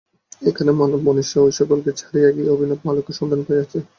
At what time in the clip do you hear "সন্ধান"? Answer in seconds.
3.19-3.41